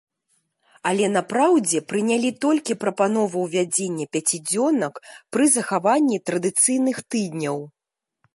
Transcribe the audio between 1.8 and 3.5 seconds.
прынялі толькі прапанову